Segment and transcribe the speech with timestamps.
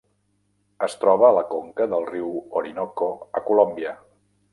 [0.85, 3.11] Es troba a la conca del riu Orinoco
[3.41, 3.93] a Colòmbia.